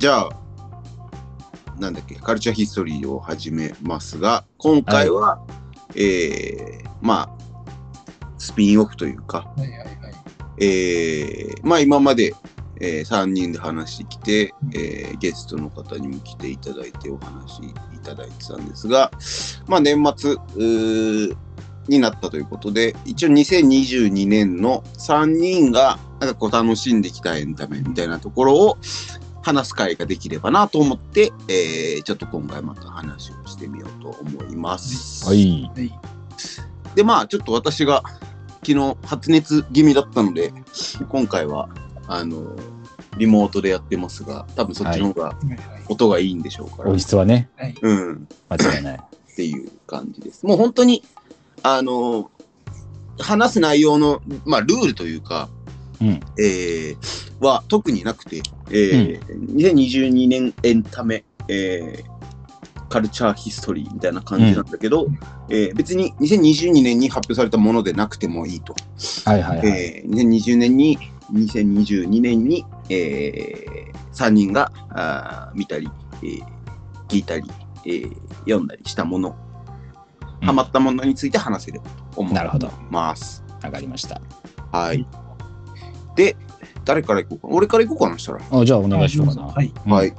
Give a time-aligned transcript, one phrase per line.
[0.00, 0.30] じゃあ、
[1.78, 5.38] なんだっけ、カルチャーヒストリーを始めますが、今回は、
[5.94, 7.30] えーまあ、
[8.38, 9.88] スピンオフというか、はいはいはい。
[10.58, 12.32] えーまあ今まで、
[12.80, 19.10] え3人で話してきて、えーゲストの方にも来ていただいてお話いただいてたんですが、
[19.66, 20.36] まあ年末
[21.88, 28.78] になったということで、一応2022年の3人がなんかこう楽しんできたエンタメみたいなところを
[29.42, 35.26] 話す会ができればなと思って、えーちょっと今回また話をしてみようと思います。
[35.26, 35.70] はい。
[35.74, 35.92] はい。
[36.94, 38.02] で、まあ、ちょっと私が
[38.66, 40.52] 昨日発熱気味だったので、
[41.08, 41.68] 今回は、
[42.06, 42.56] あの、
[43.16, 45.36] リモートでやってますが、多分そっちの方が。
[45.88, 47.74] 音がいいんでしょうから、音質はね、はい。
[47.82, 49.00] うん、間違いない。
[49.00, 50.46] っていう感じです。
[50.46, 51.02] もう本当に、
[51.62, 52.30] あの、
[53.18, 55.48] 話す内容の、まあ、ルールというか、
[56.00, 56.20] うん。
[56.38, 59.20] えーは特になくて、えー
[59.54, 62.20] 2022年エンタメ、えー
[62.88, 68.74] カルチャーヒストリーみたいな感じなんだけど、うんえー別に2022年に発表されたものでなくてもいいと。
[69.24, 69.68] はいはいはい。
[69.68, 70.98] えー2020年に、
[71.32, 75.88] 2022年に、え3人があー見たり、
[76.22, 76.44] えー
[77.08, 77.50] 聞いたり、
[77.86, 79.50] えー読んだりしたもの、うん
[80.46, 82.70] ハマったものについて話せればと思いなるほど。
[82.90, 83.44] ます。
[83.62, 84.20] わかりました。
[84.72, 85.06] はい。
[86.16, 86.34] で、
[86.90, 87.54] 誰から行こうか。
[87.54, 88.40] 俺から行こうかな、したら。
[88.50, 89.42] あじゃあお願いしようかな。
[89.44, 89.72] はい。
[89.86, 90.12] うんはい。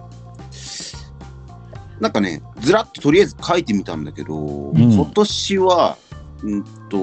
[2.00, 4.34] なんかね、ずらっととりあえず書いてみたんだけど、
[4.74, 5.98] ん今年は、
[6.44, 6.98] うんと、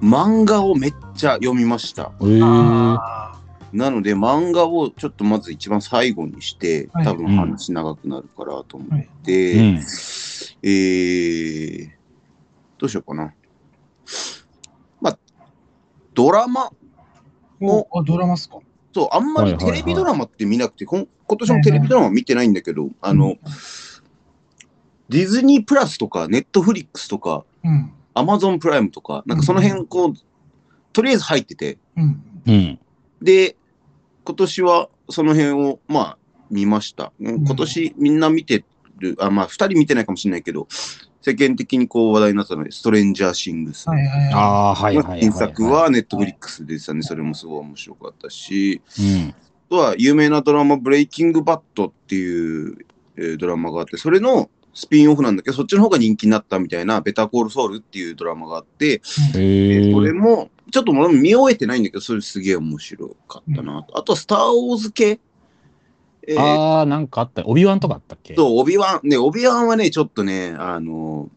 [0.00, 2.12] 漫画をめっちゃ読みました。
[2.20, 3.38] えー、あ
[3.72, 9.80] なので、漫画をちょっとまず一番最後にして、はい多分話長くなるからと思っうて、ん。
[10.62, 11.90] えー、
[12.78, 13.34] どうしようかな。
[15.00, 15.18] まあ、
[16.14, 16.70] ドラマー
[17.64, 18.56] おあ、ドラマっすか？
[18.94, 23.36] そう、あんまりテレビドラマって見なくて、今年もテレビドラマ見てないんだけど、あの、
[25.08, 27.92] ディズニープラスとか、ネットフリックスとか、うん。
[28.14, 30.14] アマゾンプライムとか、なんかその辺、こう、
[30.92, 31.78] とりあえず入ってて。
[33.22, 33.56] で、
[34.24, 36.18] 今年はその辺を、まあ、
[36.50, 37.12] 見ました。
[37.20, 38.64] うんん今年みんな見て
[38.98, 40.68] る、あ、まあ、二人見てないかもしれないけど、
[41.22, 43.88] 世間的にこう話題になったので、ストレンジャーシングス。
[43.88, 45.20] はいはいはああー、はいはいはい、はい。
[45.30, 47.02] 原作はネットフリックスでしたね。
[47.02, 49.28] それもすごい面白かったし、うん。
[49.28, 49.34] あ
[49.70, 52.76] とは有名なドラマ、ブレイキングバットっていう、
[53.16, 59.02] えードラマがあって、それのスピンオフなんだけど、そっちの方が人気になったみたいな、ベターコールソウルっていうドラマがあって、
[59.36, 63.98] へえこれも、ちょっと俺も見終えてないんだけど、それすげえ面白かったなと。
[63.98, 65.20] あとは、スター・ウォーズ系。
[66.26, 67.42] えーああ、なんかあった。
[67.46, 68.34] オビワンとかあったっけ？
[68.34, 71.28] そう、オビワン、ね、オビワンはね、ちょっとね、あの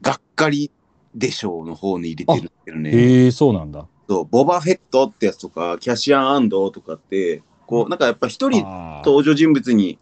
[0.00, 0.70] がっかり
[1.14, 2.90] でしょうの方に入れてるんだけどね。
[2.90, 3.86] へえそうなんだ。
[4.08, 8.64] そう、ボバフェットってやつとか、キャシアン・アンドとかって、こう、なんかやっぱ一人
[9.04, 9.98] 登場人物に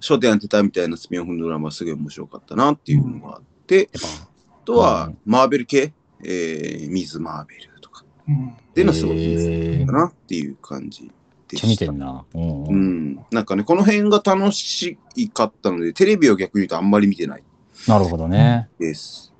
[0.00, 5.92] 焦点当てたみたいなスピンオフのドラマすごい面白かったなっていうのがあって、あとはうんマーベル系、
[6.24, 8.32] えー、ミズ・マーベルとかい。
[8.32, 8.48] うん。
[8.48, 11.10] っていうのはすごいへーかなっていう感じ
[11.56, 11.92] ってた。
[11.92, 12.24] んな。
[12.34, 13.08] うんううん。
[13.12, 14.98] ん、なんかね、この辺が楽し
[15.32, 17.42] かったので、テレビを逆に言うとあんまり見てない
[17.88, 18.68] なるほどね。
[18.78, 19.32] です。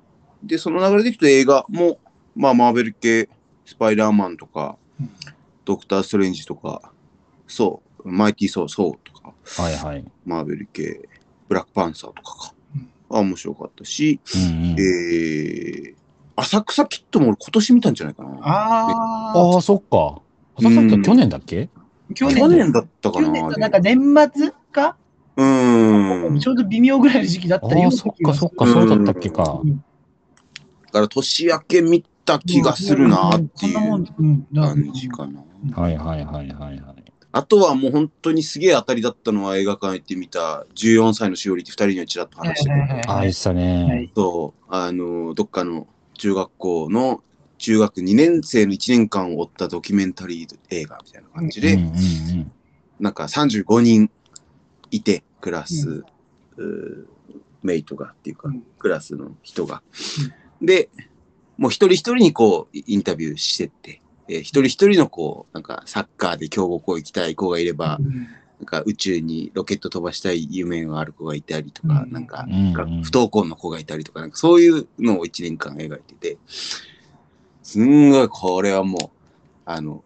[0.43, 1.99] で、その流れでいくと映画も、
[2.35, 3.29] まあ、マーベル系、
[3.65, 5.09] スパイダーマンとかうん、
[5.65, 6.91] ドクター・ストレンジとか、
[7.47, 10.05] そう、マイティー・ソー、ソーとか、はいはい。
[10.25, 11.07] マーベル系、
[11.47, 12.89] ブラックパンサーとかかうん。
[13.17, 14.79] あ面白かったし、うんうん。
[14.79, 15.93] えー、
[16.35, 18.29] 浅草キッドも俺今年見たんじゃないかな。
[18.41, 19.53] ああ。
[19.53, 20.21] ああ、そっか。
[20.57, 21.69] 浅草って去年だっけ？
[22.13, 23.31] 去去年だったか去な。
[23.31, 23.99] 年のなんか年
[24.33, 24.97] 末か？
[25.37, 26.39] うーん。
[26.39, 29.59] ちょうど微妙ぐらいの時期だったああ、そっかそっか、そうだったっけか。
[29.63, 29.83] うん
[30.91, 33.73] だから年明け見た気がするなっていう
[34.53, 35.41] 感じかな。
[35.73, 36.81] はいはいはいはいはい。
[37.31, 44.03] あとはもう本当にすげえ当たりだったのは映画館行ってみた14歳のしおりって2人にはちらっと話してたはいはいはいああ、言ってたはね。
[44.03, 44.11] い。
[44.13, 47.23] そう、あの、どっかの中学校の
[47.61, 51.77] 中学2年生の1年間を追ったドキュメンタリー映画みたいな感じで。
[52.99, 54.11] なんか35人
[54.89, 56.03] いて、クラス、
[57.63, 58.63] メイトがっていうか、うん。
[58.79, 59.83] クラスの人が。
[60.61, 60.89] で、
[61.57, 68.27] もう一人一人にこう、インタビューしてって、えー一人一人のこう、なんかサッカーで強豪校行きたい子がいれば、うん。
[68.59, 72.11] なんか宇宙にロケット飛ばしたい夢がある子がいたりとか、うん。
[72.11, 72.45] なんか
[73.03, 76.37] 不登校の子がいたりとか、なんかそういうのを1年間描いてて、
[77.63, 79.17] すんごいこれはもう、
[79.65, 80.03] あの、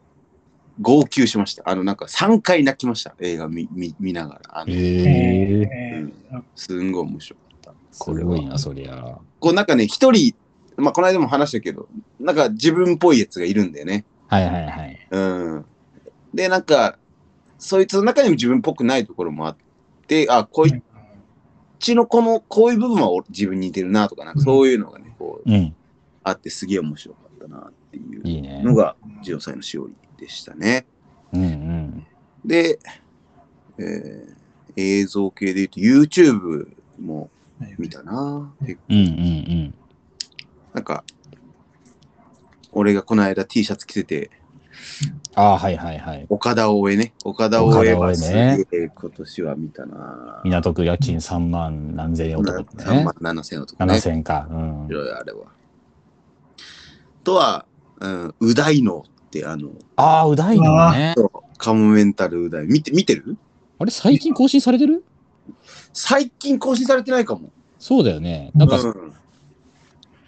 [0.81, 1.63] 号泣しました。
[1.65, 3.15] あの、なんか3回泣きました。
[3.19, 4.59] 映画見見見ながら。
[4.59, 5.61] あのへえ。
[5.61, 6.15] えー
[6.55, 7.73] すんごい面白かった。
[7.97, 8.35] これは。
[8.35, 9.17] すごいな、そりゃ。
[9.39, 10.35] こうなんかね、一人、
[10.75, 11.87] まあこの間も話したけど、
[12.19, 14.05] なんか自分っぽいやつがいるんだよね。
[14.27, 15.07] はいはいはい。
[15.09, 15.19] う
[15.59, 15.65] ん。
[16.33, 16.97] で、なんか、
[17.57, 19.57] そいつの中にも自分っぽくないところもあっ
[20.07, 20.81] て、あ、こい
[21.79, 25.73] ちのこの、こういう部分は俺自分に似てるなとか、なんかそういうのがね、こう、うん。
[26.23, 28.61] あってすげえ面白かったなっていういいね。
[28.63, 30.85] のが、ジオサイのしおりでしたね。
[31.33, 32.07] うんうん。
[32.45, 32.79] で、
[33.77, 34.35] えー
[34.77, 36.67] 映像系で言うと YouTube
[36.99, 37.29] も
[37.77, 38.51] 見たな。
[38.59, 39.09] 結構うんうんう
[39.69, 39.73] ん。
[40.73, 41.05] なんか、
[42.73, 44.31] 俺がこの間 T シャツ着てて、
[45.33, 46.25] ああ、はいはいはい。
[46.29, 47.13] 岡田大江ね。
[47.23, 50.41] 岡田大江はね今年は見たな。
[50.43, 53.33] 港区家賃3万何千円男って3ね万。
[53.33, 53.93] 7千のとこね。
[53.93, 54.47] 7000か。
[54.51, 54.91] うんい。
[54.93, 55.45] ろいろあれは。
[57.25, 57.65] とは、
[57.99, 61.15] うん、う大のってあの、ああ、うだいのね。
[61.57, 62.65] カモメンタルう大。
[62.67, 63.37] 見て、見てる？
[63.79, 65.03] あれ、最近更新されてる？
[65.91, 67.51] 最近更新されてないかも。
[67.79, 68.51] そうだよね。
[68.55, 69.13] なんか、うん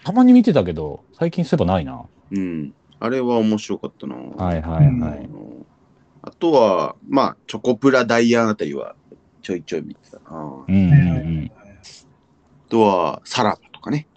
[0.03, 2.05] たまに見てたけど、最近そういえばないな。
[2.31, 2.73] うん。
[2.99, 4.15] あれは面白かったな。
[4.15, 5.27] はいはいあはい。
[5.27, 5.65] の
[6.21, 8.95] あとは、まあ、チョコプラダイアンあたりは
[9.41, 10.23] ちょいちょい見てたな。
[10.29, 11.51] あうんうんうん。
[12.69, 14.07] とは、サラバとかね。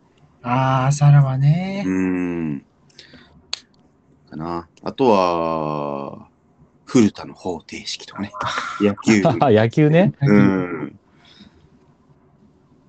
[0.43, 1.91] ああ、さらばねう。
[1.91, 2.65] ん。
[4.31, 4.69] かな。
[4.83, 6.29] あとは、
[6.87, 8.33] 古田の方程式とかね。
[8.81, 9.23] 野球。
[9.53, 10.15] 野球ね。
[10.23, 10.99] うん。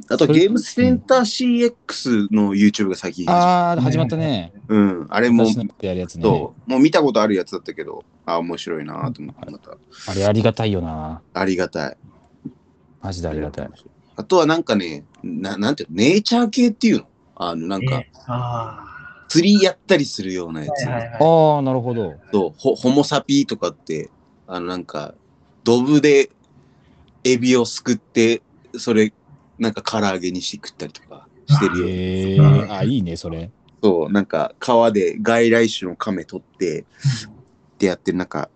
[0.10, 4.52] あと、ゲームセンター CX の YouTube が最近始まっああ、始まったね。
[4.68, 4.74] た。
[4.74, 5.08] うん。
[5.10, 5.46] あれも、
[5.82, 6.24] やるやつね。
[6.24, 9.78] もう見たことあるやつだったけど、あ、面白いなと思って、また、
[10.08, 11.22] あれありがたいよな。
[11.34, 11.98] ありがたい。
[13.02, 13.70] マジでありがたい。
[14.16, 17.06] あとはなんかね、ななんていうの、ネイチャー系っていうの？
[17.36, 18.04] あの、なんか
[19.32, 20.76] 釣りやったりするようなやあ。
[20.76, 20.86] つ。
[20.86, 21.18] はいはいはい。
[21.22, 22.20] ああ、なるほど。
[22.34, 24.10] そうホ、ホモサピーとかって、
[24.46, 25.14] あの、なんか、
[25.64, 26.30] ドブで
[27.24, 28.42] エビをすくって、
[28.78, 29.14] それ、
[29.58, 31.88] なんか唐揚げにして食ったりとかしてるよ。
[31.88, 33.50] へえうんあ、いいね、それ。
[33.82, 36.86] そう、なんか川で外来種の亀取って、っ
[37.78, 38.50] てやってる、なんか、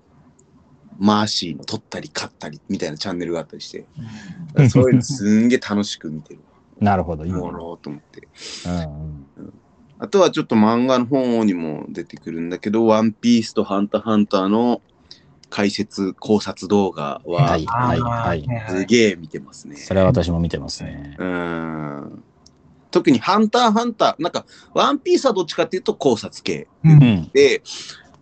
[0.99, 3.85] マーシーの取ったり買ったりみたいなチャンネルがあったりして、
[4.55, 6.41] うんそういうのすんげえ楽しく見てる
[6.79, 7.37] なるほど、いいわ。
[7.37, 7.43] ね。
[7.43, 8.27] もろうと思って。
[8.65, 9.53] うんうん。
[9.97, 14.81] あとはちょっと漫画の方にも出てくるんだけど、ワンピースとハンターハンターの
[15.49, 18.45] 解説、考察動画ははい、はい、はい。
[18.69, 19.77] すげえ見てますね。
[19.77, 21.15] それは私も見てますね。
[21.17, 22.23] うん。
[22.91, 26.89] 特にハンターハンター、なんか、ワンピースはどっちかっていうと考察系う。
[26.89, 27.29] うんん。
[27.33, 27.61] で、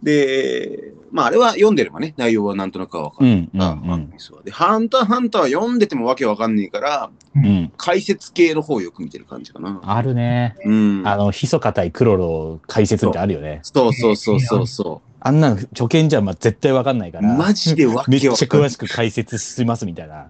[0.03, 3.27] で、まああれは読んでればね、内容はなんとなくはわかる。
[3.27, 4.09] うん、うん、あうん。
[4.43, 7.71] で、ハンターハンターは読んでてもわけわかんねえから、うん。
[7.77, 9.79] 解説系の方をよく見てる感じかな。
[9.83, 10.55] あるね。
[10.65, 11.03] うん。
[11.05, 13.59] あの、ひそかたいクロロ解説ってあるよね。
[13.63, 17.21] そうそうそうそうそあんなの初見じゃまあ絶対わかんないかう。
[17.21, 17.33] ら。
[17.35, 18.69] マジでわめっちゃけわかんない詳。
[18.69, 20.27] しく解説しますみたいな。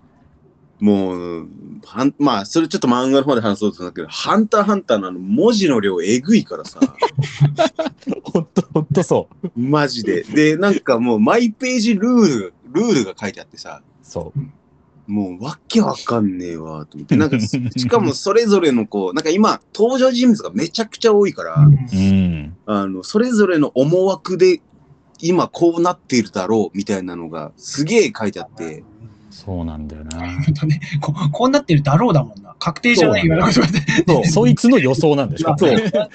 [0.83, 1.47] もう、
[1.85, 6.81] はんまあ、それちょっと漫画の方で話そうとだけど、ハンターハンターのあの文字の量えぐいからさ、
[8.23, 10.23] ほんと、ほんとそマジで。
[10.23, 14.05] で、なんかもうマイページルール、ルールが書いてあってさ、う。
[14.05, 14.39] そう。
[15.09, 17.15] もうわけわかんねえわ、と思って。
[17.15, 22.57] なんか、しかもそれぞれのこう、なんか今、登場人物がめちゃくちゃ多いから、うん。
[22.65, 24.59] あの、それぞれの思惑で、
[25.21, 28.83] 今こうなっているだろう、みたいなのがすげえ書いてあって、
[29.33, 30.19] そうなんだよな。
[30.19, 32.55] 本当ね、ここうなってるだろうだもんな。
[32.59, 33.67] 確定じゃないようなことで。
[34.07, 35.57] そうそいつの予想なんでしょ。
[35.57, 36.07] そうなんか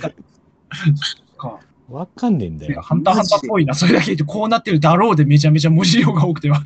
[1.36, 1.58] か
[1.90, 2.80] わかんねえんだよ。
[2.80, 3.74] ハンターハンターっぽいな。
[3.74, 6.62] それだけ言って、こうなってるだろうでめちゃめちゃ文字量が多くては。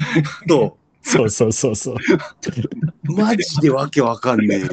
[0.46, 1.96] そそうそうそうそう。
[3.08, 4.68] う、マジでわけわかんねえ。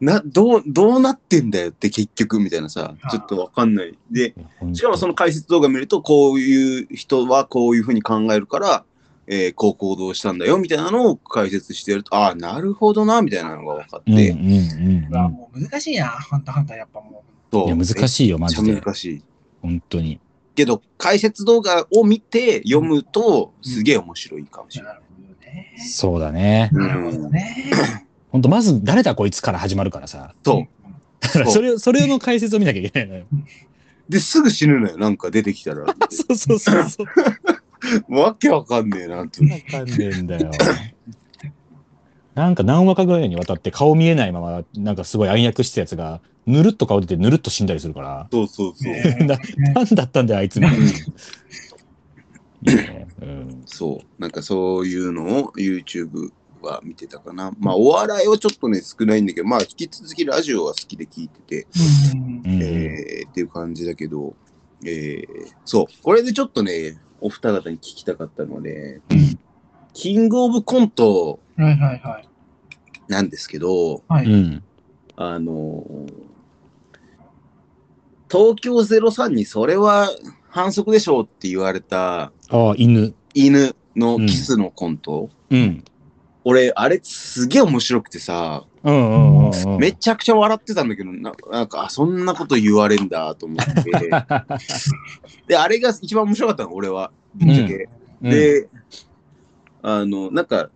[0.00, 3.96] な、どう、どうなってんだよって結局みたいなさ、ちょっとわかんない。
[4.10, 4.34] で、
[4.74, 8.84] しかもその解説動画見ると、こういう人はこういうふうに考えるから、
[9.28, 18.80] えーこう行動したんだよみたいなのを解説してやると、ああ、なるほどな、みたいなのが分かって、うんうんうんうわもう難しいな、ハンターハンターやっぱもそういや、難しいよ、マジで。
[18.80, 19.22] 難しい。
[19.62, 20.20] 本当に。
[20.54, 24.82] けど、解説動画を見て読むと、すげえ面白いかもしう。
[24.82, 25.00] れない。
[25.78, 26.70] そうだね。
[26.72, 26.78] ほ
[27.10, 27.72] どね。
[28.30, 30.34] 本当まず、誰だこいつから始まるからさ。
[30.44, 30.68] そう。
[31.20, 33.26] だからそれ、それの解説を見なきゃいけないのよ。
[34.08, 35.86] で、すぐ死ぬのよ、なんか出てきたら。
[36.10, 37.06] そうそうそうそう。
[38.08, 39.42] わけわかんねえなって。
[39.42, 40.50] わかんねえんだよ。
[42.34, 48.92] なんか何話かぐらいにわたって顔見えないまま、なんかすごい暗躍したやつが、ぬるっと顔出てぬるっと死んだりするから、そうそうそう。
[48.92, 49.38] ね な
[49.72, 50.84] なんだったんだよ、あいつみたいな。
[50.86, 50.90] い
[52.72, 53.06] いね。
[53.22, 53.62] うん。
[53.64, 54.20] そう。
[54.20, 57.52] なんかそういうのを YouTube は見てたかな。
[57.58, 61.66] まあ、お笑いはちょっとね、少ないんだけど、まあ、引き続きラジオは好きで聞いてて、
[62.14, 64.34] うんうんえーっていう感じだけど、
[64.84, 65.26] えー
[65.64, 66.02] そう。
[66.02, 69.38] これでちょっとね、お二方に聞きたかったので、うん
[69.98, 72.28] キングオブコントはいはいはい。
[73.08, 74.02] なんですけど。
[74.08, 76.12] あのー
[78.30, 80.10] 東京03にそれは
[80.50, 83.14] 反則でしょうって言われたああ、犬。
[83.34, 85.84] 犬のキスのコント、うん。
[86.48, 89.80] 俺、あれすげえ面白くてさ、うんうんうんうん。
[89.80, 93.90] めちゃくちゃ笑ってたんだけど、ななんか、あ、そんなこと言われんだと思って。
[95.48, 97.10] で、あれが一番面白かったの、俺は。
[97.34, 97.88] ぶっちゃけ。
[98.22, 98.68] うん、で、
[99.82, 100.70] あの、なんか、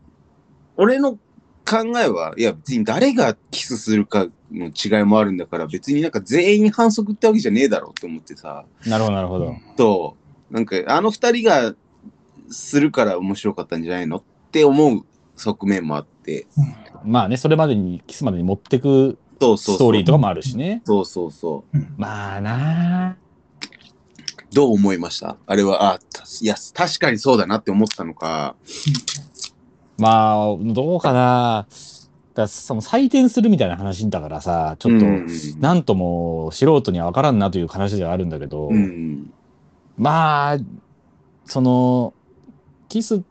[0.77, 9.55] 俺の考えは、いや、別に誰がキスするかの違いもあるんだから、別になんか全員反則ってわけじゃねえだろうって思ってさ、なるほど、なるほど。
[9.77, 10.17] と、
[10.51, 11.77] なんか、あの二人が
[12.51, 15.07] するから面白かったんじゃないのって思う
[15.41, 16.47] 側面もあって、
[17.05, 19.19] まあね、それまでに、キスまでに持ってく。
[19.37, 20.83] ストーリーとかもあるしね。
[20.85, 21.79] そうそうそう。
[21.97, 23.17] まあな
[24.53, 25.39] どう思いました？
[25.47, 28.55] あれは、あ、たいや、確かにそうだなって思ったのか。
[29.97, 31.67] まあ、どうかな。
[32.35, 35.27] だその採点するみたいな話だからさ、ちょっと、うん
[35.59, 39.33] なんとも素人には分からんなという話ではあるんだけど、うん。
[39.97, 40.59] まあ、
[41.47, 42.13] その、
[42.89, 43.23] キス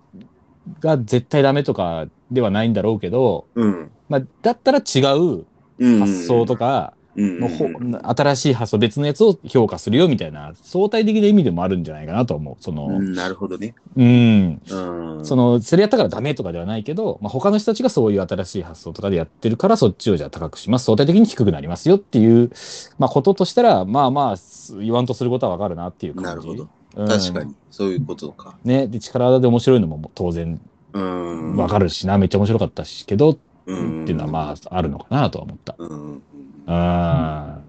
[0.82, 3.92] が絶対ダメとかではないんだろうけど、うん。
[4.08, 5.46] まあ、だったら違う
[5.80, 6.00] うん。
[6.00, 7.68] 発想とかうん、のほ、
[8.16, 12.56] 新しい発想、別のやつを評価するよみたいな、相対的な意味でもあるんじゃないかなと思う。
[12.64, 13.76] その、うん、なるほどね。
[13.98, 14.62] うん。
[14.70, 15.26] うん。
[15.26, 20.86] その、それやったからダメとかではないけど、まあ、他の人たちがそういう新しい発想とかでやってるから、そっちをじゃあ高くします。
[20.86, 22.52] 相対的に低くなりますよっていう、
[22.98, 24.36] まあ、こととしたら、まあまあ、
[24.80, 26.30] 言わんとすることはわかるなっていう感じ。
[26.30, 26.64] なるほど。
[26.64, 26.70] うん
[27.08, 27.56] 確かに。
[27.70, 28.56] そういうことか。
[28.64, 30.60] ね、で、力技で面白いのも当然
[30.94, 31.56] うん。
[31.56, 34.04] わかるしな、めっちゃ面白かったし、けど、うん。
[34.04, 35.76] っていうのはまあ、あるのかなとは思った。
[35.78, 36.24] うん。
[36.70, 36.76] うん。
[36.76, 37.64] 難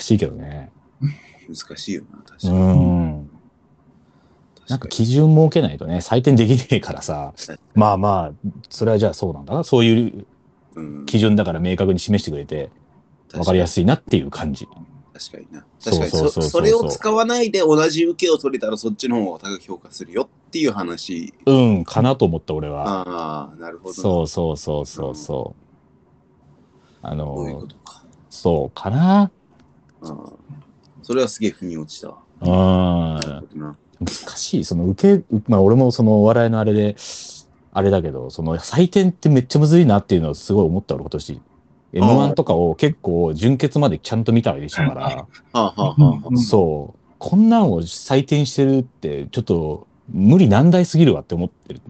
[0.00, 0.70] しいけどね。
[1.48, 2.58] 難しいよな、確かうに。
[2.58, 3.30] ん。
[4.68, 7.34] なんか基準設けないとね、採点できねえからさ、
[7.74, 9.64] まあまあ、それはじゃあそうなんだな。
[9.64, 10.26] そういう
[10.76, 12.70] うん基準だから明確に示してくれて、
[13.34, 14.66] わかりやすいなっていう感じ。
[15.12, 15.64] 確かにな。
[15.84, 21.34] 確かにそうそれを使わないで同じ受けを取れたらそっちの方を高く評価するよっていう話。
[21.46, 22.84] うん、かなと思った、俺は。
[22.86, 23.94] ああ、なるほど。
[23.94, 25.64] そうそうそうそうそう。
[27.02, 28.03] あそういうこの、とか。
[28.34, 29.30] そうかな。
[30.02, 30.32] あー
[31.02, 32.18] それはすげえ腑に落ちたわ。
[32.40, 32.48] うん。
[32.48, 33.76] なるほどな。
[34.00, 34.64] 難しい。
[34.64, 36.96] その受け、まあ俺もそのお笑いのあれで、
[37.72, 41.40] あれだけど、その採点ってめっちゃむずいなっていうのをすごい思った俺今年。
[41.92, 45.26] M1 とかを結構純潔までちゃんと見たりしたから、
[46.36, 46.98] そう。
[47.18, 51.80] こんなんを採点してるって、ちょっと無理難題すぎるわって思ってる。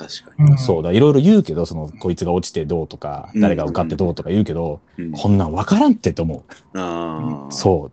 [0.00, 0.58] あ、確かに。
[0.58, 7.52] そうだ、いろいろ言うけど、その、こいつが落ちてどうとか、うん誰が受かってどうとか言うけど、うんこんなん分からんってと思ああう。
[7.52, 7.90] そ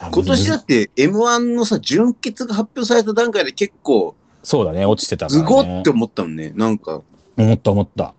[0.00, 5.44] 今年だって M1 のさ、準決が発表された段階で結構、そうだね、落ちてたから、すね。
[5.44, 6.52] ごって思ったもんね。
[6.54, 7.02] なんか、
[7.36, 8.14] 思った思った。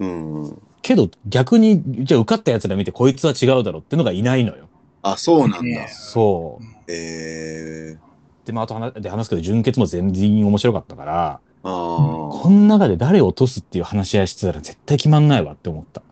[0.00, 0.62] うん。
[0.82, 4.68] けど逆に、じゃあ受かったやつら見てこいつは違うだろうってのがいないのよ。
[5.02, 5.88] あ、そうなんだね。
[5.90, 6.64] そう。
[6.88, 7.98] ええ
[8.46, 16.02] で、まあ、あと話で話すけど、純潔も全然面白かったから、ああこの中で誰を落とすっていう話し合いしてたら絶対決まんないわって思った。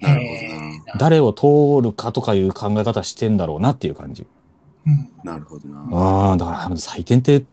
[0.00, 0.26] なるほ
[0.86, 0.94] どな。
[0.98, 4.26] 誰を通るかとかいう考え方してんだろうなっていう感じ。
[4.86, 5.86] うんなるほどな。
[5.92, 7.44] ああ、だから採点って、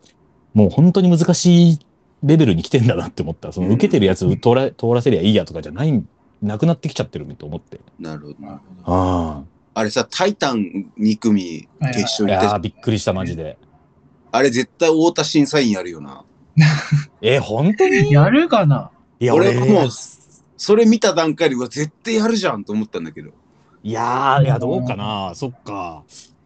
[0.54, 1.78] もう本当に難しい
[2.22, 3.52] レベルに来てんだなって思った。
[3.52, 6.02] その受けてるやつを通ら通らせりゃいいやとかじゃない、
[6.42, 7.80] なくなってきちゃってると思って。
[7.98, 8.96] なるほどなるほど。
[8.96, 9.42] あ
[9.74, 12.32] あれさ、タイタン2組決勝あ。
[12.32, 13.58] い行ってやー、びっくりした、マジで。
[14.32, 16.24] あれ絶対太田審査員やるよな。
[17.20, 18.10] え、本当に？
[18.12, 18.90] やるかな？
[19.20, 19.88] いや、俺もう、
[20.56, 23.30] それ見た段階で、うわ、絶対やるじゃんと思ったんだけど。
[23.82, 25.32] いやー、いや、どうかな？
[25.34, 26.02] そっか。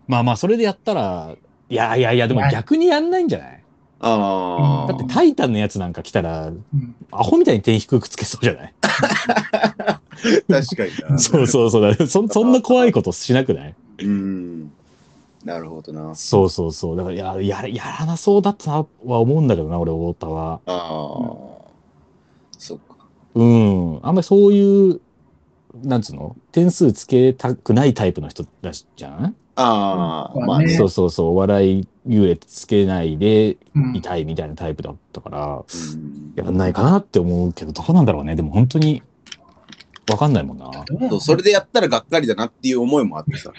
[0.07, 1.35] まあまあ、それでやったら、
[1.69, 3.62] いやいやいや、でも逆にやんないんじゃない？
[4.00, 4.93] ああ。
[4.93, 6.64] だって、タイタンのやつなんか来たら、うん
[7.12, 8.75] アホみたいに点低くつけそうじゃない？
[8.83, 11.19] 確かにな。
[11.19, 12.07] そうそうそうだ。
[12.07, 13.75] そそんな怖いことしなくない？
[14.02, 14.73] うん。
[15.44, 16.14] なるほどな。
[16.14, 16.97] そうそうそう。
[16.97, 20.61] だから、や、ややらなそうだったなは思うんだけどな、俺、太田は。
[20.66, 21.70] ああ。
[22.59, 22.97] そっか。
[23.35, 24.00] うん。
[24.02, 25.00] あんまりそういう、
[25.82, 26.37] なんつうの？
[26.52, 30.76] 点数つけたくないタイプの人だしじゃん、ああ、うんまあね。
[30.76, 31.28] そうそうそう。
[31.28, 38.35] お笑い優劣つけないでうんいたいみたいなタイプだったから、うんやらないかなって思うけど、どうなんだろうね。
[38.35, 39.02] でも本当に、
[40.11, 40.70] わかんないもんな。
[41.09, 43.52] そうそれでやったらがっかりだなっていう思いもあってさ。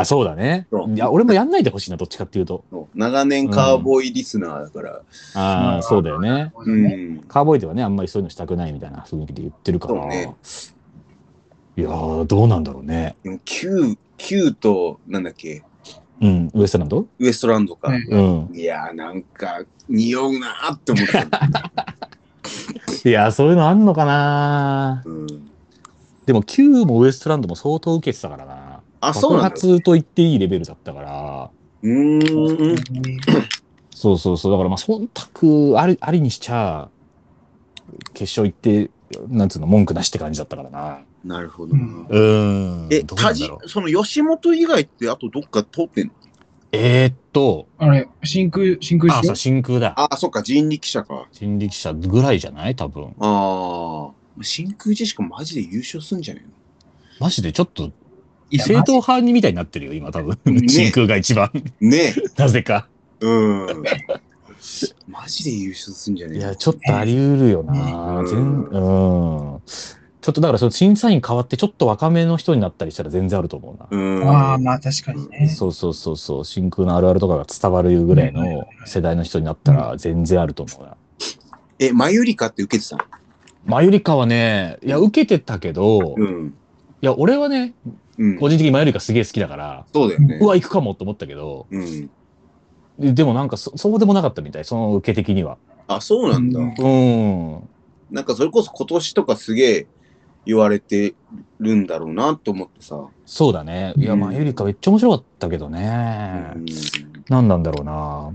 [0.00, 0.94] あ、そうだねそう。
[0.94, 2.64] いや、俺もやんないでほしいな、どっちかっていうと。
[2.70, 5.00] そう長年カーボーイリスナーだから。
[5.34, 6.52] ああ、そうだよね。
[6.56, 7.18] うねん。
[7.28, 10.00] カーボーイではね、あんまりそういうのしたくないみたいな雰囲気で言ってるから。
[10.00, 10.34] そうね
[11.76, 13.16] いやー、どうなんだろうね。
[13.22, 15.62] でも Q、Q と、なんだっけ、
[16.20, 17.06] うん、ウエストランド？
[17.18, 17.88] ウエストランドか。
[17.88, 18.50] はいうん。
[18.52, 21.20] いやー、なんか、匂うなーって思った。
[23.08, 25.26] いやー、そういうのあんのかなうん、
[26.26, 28.57] でも Q もウエストランドも相当受けてたからな。
[29.00, 29.54] あ、そう爆なんだ。
[29.56, 31.50] 発と言っていいレベルだったから。
[31.82, 32.76] うーん。
[33.90, 34.52] そうそうそう。
[34.52, 35.08] だからまあ、忖
[35.40, 36.88] 度ありありにしちゃ、
[38.14, 38.90] 決勝行って
[39.28, 40.98] なんつうの、文句なしって感じだったからな。
[41.24, 41.82] なるほどな。
[41.82, 42.88] うんうーん。
[42.90, 46.12] え、どうなんだ田地ろう、その吉本以外ってあとどっか通ってんの？
[46.72, 49.94] えーっと、あれ、真空、真空あ、そう、真空だ。
[49.96, 51.26] あ、そっか、人力車か。
[51.32, 52.76] 人力車ぐらいじゃない？
[52.76, 53.14] 多分。
[53.20, 54.42] ああ。
[54.42, 56.44] 真空ジェシカマジで優勝すんじゃね
[57.18, 57.90] マジでちょっと、
[58.56, 60.38] 正統派にみたいになってるよ、今多分。
[60.46, 61.50] ね真空が一番。
[61.80, 62.88] ね なぜか。
[63.20, 63.26] え。
[63.26, 63.82] うん。
[65.08, 68.20] マジで優勝すんじゃねえいや、ちょっとあり得るよな。
[68.20, 69.60] うん全うん。
[70.20, 73.86] ちょっとだから、その審査員変わって、ちょっと若めの人になったりしたら全然あると思うな。
[73.90, 74.28] うん。
[74.28, 75.48] ああ、まあ確かにね。
[75.48, 80.96] そうそうそうそう、真空のあるあるとかが伝わるぐらいの世代の人になったら全然あると思うな。
[81.78, 83.04] え、マユリカって受けてたの？
[83.64, 86.54] マユリカはね、いや、受けてたけど、いうん。
[87.00, 87.72] や、俺はね、
[88.18, 88.38] うん。
[88.38, 90.46] 個人的にマユリカすげえ好きだから、そうだよねう。
[90.46, 92.10] わ、行くかもと思ったけど、うん。
[92.98, 95.56] ででもなんかそ、そうでもなかったみたい、その受け的には。
[95.86, 96.60] あ、そうなんだ。
[96.60, 97.68] うんうん。
[98.10, 99.86] なんかそれこそ今年とかすげえ
[100.44, 101.14] 言われて
[101.60, 103.08] るんだろうなと思ってさ。
[103.24, 103.94] そうだね。
[103.96, 106.52] いや、うんマユリカめっちゃ面白かったけどうね。
[106.56, 106.64] ん。
[107.28, 108.32] 何なんだろうな。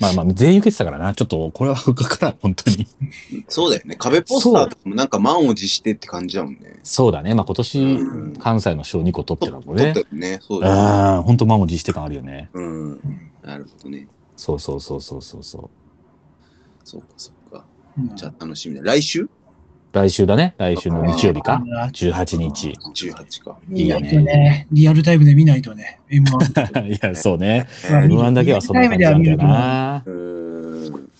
[0.00, 1.14] まあまあ、全員受けてたからな。
[1.14, 2.86] ちょっと、これは不可からん、本当に。
[3.48, 3.96] そうだよね。
[3.96, 6.78] 壁ポスターとかもなんか満を持してって感じだもんね。
[6.82, 7.34] そうだね。
[7.34, 7.86] まあ今年、う
[8.28, 9.94] ん関西の賞2個取ってたもん撮ったね。
[9.94, 10.38] よね。
[10.42, 10.80] そうだよね。
[10.80, 12.50] ああ、本当満を持して感あるよね。
[12.52, 13.00] うん。
[13.42, 14.06] なるほどね。
[14.36, 15.70] そうそうそうそうそうそう。
[16.84, 17.64] そうかそうか。
[17.98, 18.82] うんじゃあ楽しみだ。
[18.82, 19.28] 来週？
[19.98, 20.54] 来週だね。
[20.58, 21.60] 来週の日曜日か。
[21.76, 22.72] あ18日。
[22.94, 23.58] ?18 か。
[23.66, 26.86] 見ないとね、リアルタイムで見ないとね、M1。
[26.94, 27.66] いや、そうね。
[27.90, 30.02] まあ M1 だけはそんな感じなんだよな。
[30.06, 31.10] うーん。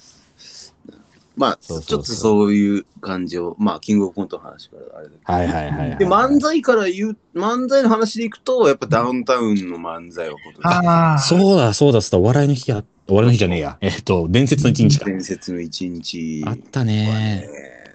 [1.37, 5.33] まあ、そうそうそうちょっとそういう感じを、まあ、キングオブコントの話からあれだけど。
[5.33, 5.99] はいはいはいはい。
[5.99, 13.79] で、漫才から言う、漫才の話でいくと、やっぱダウンタウンの漫才をああ、そうだ、そうだ、そうだ、お笑いの日や、お笑いの日じゃねえや。
[13.81, 15.05] えっと、伝説の一日か。
[15.05, 17.49] 伝説の一日あったはね。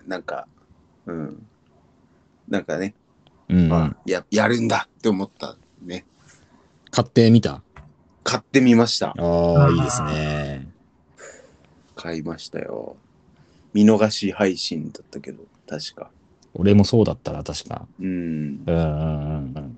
[0.07, 0.47] なんか、
[1.05, 1.45] うん。
[2.47, 2.93] なんかね、
[3.49, 3.69] うん。
[3.69, 6.05] まあ、や、やるんだって思ったね。
[6.91, 7.61] 買ってみた？
[8.23, 9.15] 買ってみました。
[9.17, 10.67] ああ、いいですね。
[11.95, 12.95] 買いましたよ。
[13.73, 16.11] 見逃し配信だったけど、確か。
[16.53, 17.87] 俺もそうだったら、確か。
[17.99, 18.07] うん。
[18.07, 19.77] うんうんうんうん。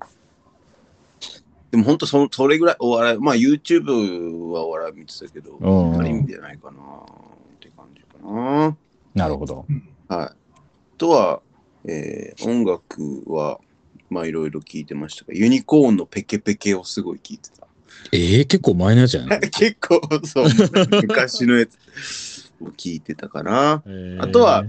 [1.71, 8.77] でも本当その、それぐらいお笑い、まあ YouTube はお笑い見てたけど、うんあんまり見てないかなって感じかな。
[9.13, 9.65] なるほど。
[10.07, 10.44] はい。
[10.95, 11.41] あとは、
[11.85, 13.59] えー音楽は、
[14.09, 17.67] まあいろいろ聞いてましたが、ユニコーンのペケペケをすごい聞いてた。
[18.13, 20.45] ええ結構前のやつじゃない 結構、そう、
[21.01, 21.77] 昔のやつ
[22.61, 23.83] を聞いてたかな。
[24.19, 24.65] あとは、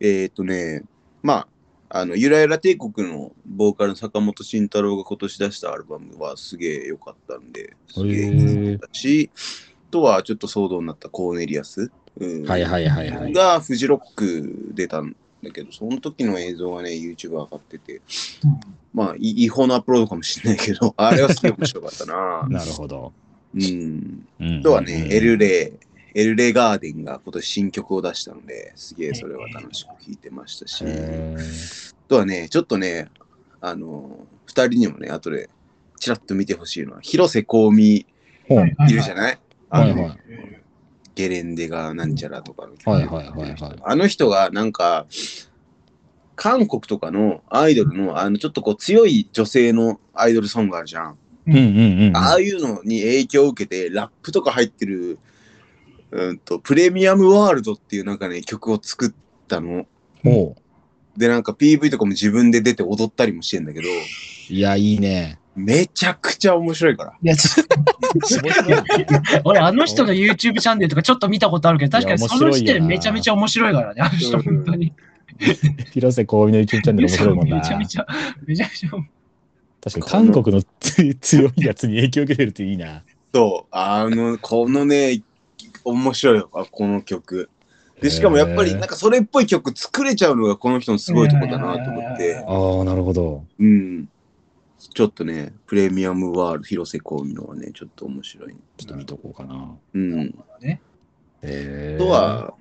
[0.00, 0.82] えっ、とね、
[1.22, 1.46] ま
[1.90, 13.32] あ、あの、ゆらゆら帝国のボーカルの坂本慎太郎が今年出したアルバムはすげえ良かったんで、すげえへえだし、あとはちょっと騒動になったコーネリアス、うんはいはいはいはい。
[13.32, 15.14] がフジロック出たん
[15.46, 18.00] だけど、その時の映像がね、YouTube 上がってて、
[18.94, 22.46] まあ、い違法なアップロードかもしれないけど、 あれはすげえ面白かったな。
[22.48, 23.12] なるほど。
[23.54, 24.26] うん。
[24.40, 24.58] うん。
[24.60, 25.72] あとはね、エルレ
[26.14, 33.08] イ、エルレイガーデンが今年新曲を出したので、すげえそれは楽しく聴いてましたし、へあとはね、ちょっとね、
[33.60, 35.50] あの、二人にもね、後で
[35.98, 38.04] ちらっと見てほしいのは、広瀬香美い
[38.92, 39.38] るじゃない？
[39.70, 40.18] あの、はいはい
[41.16, 45.06] ゲレンデがなんちゃらとかの曲はいはいはいはいあの人がなんか、
[46.36, 51.18] 韓国とかのアイドルの、あの、ちょっとこう強い女性のアイドルソングあるじゃん。
[51.46, 52.16] うんうんうん。
[52.16, 55.18] ああいうのに影響を受けて、ラップとか入ってる、
[56.10, 59.12] うんと、プレミアムワールドっていうなんかね、曲を作っ
[59.48, 59.86] たの。
[60.22, 60.54] ほ
[61.16, 64.52] で、なんか PV とかも自分で出て踊ったりもしてんだけど、う。
[64.52, 65.38] いや、いいね。
[65.56, 67.12] めちゃくちゃ面白いから。
[67.22, 67.76] いや、ちょっと
[69.44, 74.92] 俺、あの人の YouTube チャンネルとかちょっと見たことあるけど、確かにその時点でめちゃめちゃ面白いからね、あの人、うん本当に。
[75.92, 77.56] 広瀬香美の YouTube チャンネル面白いもんな。
[77.56, 78.06] めちゃめちゃ、
[78.46, 78.90] めちゃめちゃ。
[79.82, 83.02] 確かに韓国のつ強いやつに影響を受けてるっていいな。
[83.34, 85.22] そう、あの、このね、
[85.84, 87.48] 面白いよ、あこの曲。
[88.00, 93.44] で、しかもやっぱり、なんかそれっぽい曲作れちゃうのがこの人のすごいとこだなと思って、ああ、なるほど。
[93.58, 94.08] うん。
[94.78, 98.54] ちょっとね、プレミアムワールド、広瀬香美のはね、ちょっと面白い。
[98.76, 99.74] ちょっと見とこうかな。
[99.94, 100.34] うん。
[100.60, 100.80] ね
[101.42, 102.54] えあとは、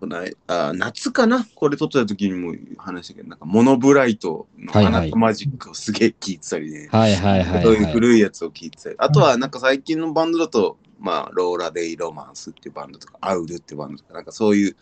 [0.00, 1.46] このあ夏かな？
[1.54, 6.88] これ撮ってた時にも話したけど、なんかモノブライトのはいはい花とマジックをすげえ聴いてたりね。
[6.90, 7.92] はいはいはい、そういうはい。
[7.92, 8.96] 古いやつを聴いてたり。
[8.98, 14.76] あとはなんか最近のバンドだと、まあ、ローラ・デイ・ロマンスっていうバンドとか、アウルっていうバンドとか、なんかそういうち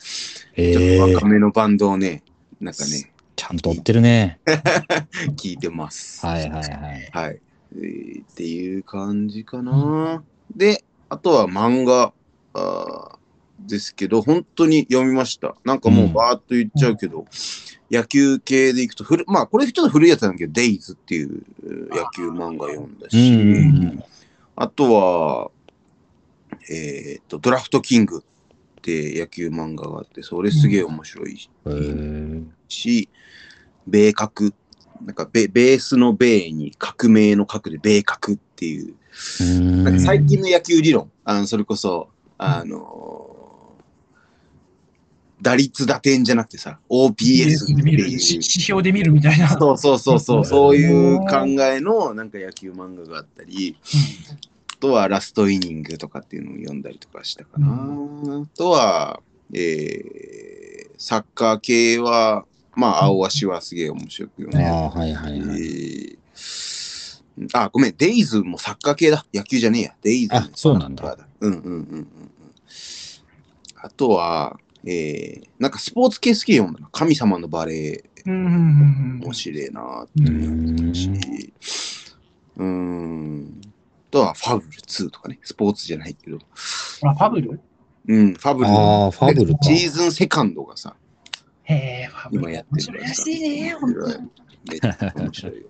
[0.56, 2.22] えーょっと若めのバンドをね、
[2.60, 4.40] なんかね、ちゃんと追ってるね。
[5.36, 6.26] 聴いてます。
[6.26, 7.08] はいはいはい。
[7.12, 7.40] はい。
[7.76, 10.24] えーっていう感じかな。
[10.54, 12.12] で、あとは漫画
[12.54, 15.54] あーですけど、本当に読みました。
[15.64, 17.26] なんかもうバーっと言っちゃうけど、
[17.92, 24.04] 野球系でいくと、古まあこれちょっと古いやつなんだけど、デイズっていう野球漫画読んだし、うんうん
[24.60, 25.50] あとは、
[26.68, 32.52] えっ、と、ドラフトキングって野球漫画があって、それすげえ面白いうん。
[33.88, 34.52] 米革、
[35.04, 38.94] なんかベベースの米に革命の革で米革っていう、
[39.40, 43.28] うんなんか最近の野球理論、あのそれこそ、あの
[45.40, 48.10] 打率打点じゃなくてさ、OPS ってで見るいう。
[48.10, 49.48] 指標で見るみたいな。
[49.48, 53.76] そうそうそうそう、 そういう考えのなんか野球漫画があったり、
[54.72, 57.68] あとはラストイニングとかっていうのを読んだりとかしたかな。
[57.68, 59.20] あとは、
[59.52, 62.44] えー、サッカー系は、
[62.78, 65.60] まあ、青足はすげえ面白く読んでああ、はいはいはい。
[65.60, 66.18] えー
[67.52, 69.24] あ、ごめん、デイズもサッカー系だ。
[69.32, 69.94] 野球じゃねえや。
[70.02, 72.08] デイズ、あそうなんだうんうんうんうんうん。
[73.76, 76.88] あとは、えー、なんかスポーツ系好き読んだな。
[76.90, 81.52] 神様のバレうんうんうんうんー、面白いなってうん思ったし、
[82.56, 83.60] うーん。
[83.62, 85.38] あとは、ファブル2とかね。
[85.42, 86.38] スポーツじゃないけど。
[87.04, 87.60] あ、ファブル？
[88.08, 88.70] うん、ファブル。
[88.70, 89.58] ああ、ファブルか。
[89.62, 90.96] シーズンセカンドがさ、
[91.68, 92.08] へえ。
[92.30, 94.28] 今やってるらしいね、本当に。
[94.70, 95.66] めっちゃ面白いよ。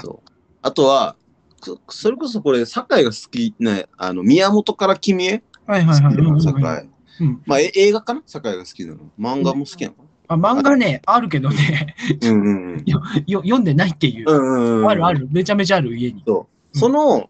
[0.00, 0.30] そう。
[0.62, 1.16] あとは、
[1.62, 5.42] そそれこそこれ、酒井が好きな、あの、宮本から君へ？
[5.66, 6.40] はいはいはい。
[6.40, 6.90] 酒井。
[7.20, 8.22] うんまあ、え映画かな？
[8.24, 8.98] 酒井が好きなの。
[9.18, 12.84] 漫画も好きなのかあ漫画ね、あるけどね、なうんうんうん。
[13.26, 14.32] よ読んでないっていうう。
[14.32, 14.88] んうんうん。
[14.88, 15.12] あるあ。
[15.12, 16.22] る、めちゃめちゃある、家に。
[16.24, 16.78] そう。
[16.78, 17.28] その、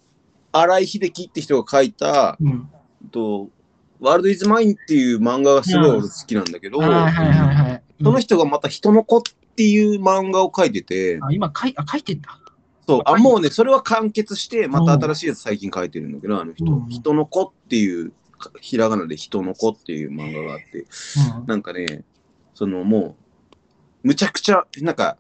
[0.53, 2.69] 新井秀樹って人が書いた、うん。
[3.11, 3.49] と、
[4.01, 7.83] ワールドイズマインっていう漫画がすごい俺好きなんだけど、はいはいはいはい。
[8.03, 9.23] その人がまた人の子っ
[9.57, 12.39] ていう漫画を書いてて、あ今書いあ書いてんだ。
[12.87, 20.87] そう、あ、もうね、それは完結して、また新しいやつ最近書いてるんだけど、あの人、うん人の子っていう、かひらがなで人の子っていう漫画があって、
[21.39, 22.03] うんなんかね、
[22.55, 23.17] そのも
[24.03, 25.19] う、むちゃくちゃ、なんか、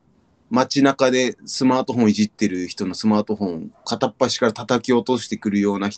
[0.49, 5.91] 街中でスマートフォンいじってる人のスマートフォン片っ端から叩き落としてくるような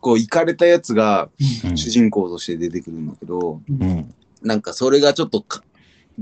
[0.00, 1.28] ひ、こう、いかれたやつが
[1.64, 4.14] うん主人公として出てくるんだけど、うんうん。
[4.42, 5.62] なんかそれがちょっとか、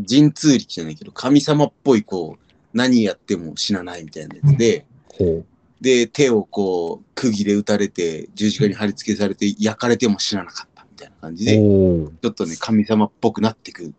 [0.08, 5.44] 神通力じゃないけど、神様っぽい、こう、何やっても死なないみたいなやつで、ほ
[5.80, 11.46] で、手をこう、釘で打たれて、十字架に貼り付けされて、焼かれても死ななかったみたいな感じう。
[11.46, 11.56] で。
[11.56, 13.92] ちょっとね、神様っぽくなってく、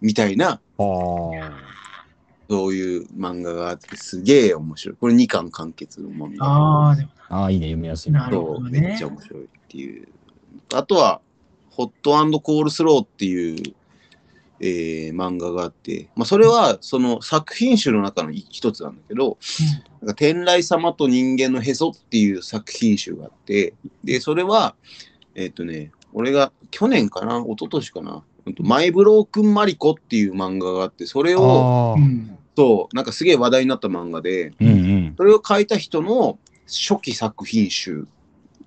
[0.00, 1.70] みたいな、ああ。
[2.48, 4.96] そういう漫画があって、すげえ面白い。
[5.00, 6.46] これ2巻完結の漫画。
[6.46, 8.12] ああ、でも、ああ、いいね、読みやすい。
[8.12, 8.80] なるほどね。
[8.80, 10.08] めっちゃ面白いっていう。
[10.74, 11.20] あとは、
[11.70, 13.74] ホットコールスローっていう、
[14.62, 19.38] えー漫画があって、まあ、それはその作品集の中の一つなんだけど、
[20.02, 23.72] なんか天来様と人間のへそっていう作品集があって、
[24.04, 24.74] で、それは、
[25.34, 31.96] えっ、とね、俺が去年かな、一昨年かな、うんとマイブロークンマリコっていう漫画があって、それを、
[32.56, 35.14] そう、なんかすげえ話題になった漫画で、うんうん。
[35.16, 36.38] それを書いた人の
[36.70, 38.06] 初期作品集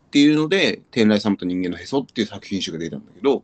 [0.08, 3.44] っていうので、天来様と人間のへそっていう作品集が出たんだけど、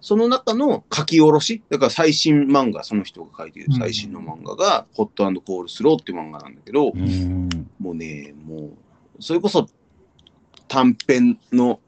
[0.00, 6.92] その中の書き下ろし、だから最新漫画、その人が書いている最新の漫画が、ホットコールスローっていう漫画なんだけど、
[7.78, 8.70] もうね、も
[9.18, 9.68] う、それこそ
[10.68, 11.80] 短編の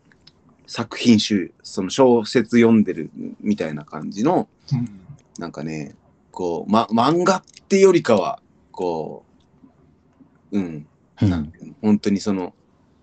[0.66, 5.02] 作品集、その小説読んでるみたいな感じの、うん
[5.38, 5.94] なんかね、
[6.30, 9.24] こう、ま、漫画ってよりかは、こ
[10.50, 10.86] う、うん、
[11.28, 12.54] なん本当にその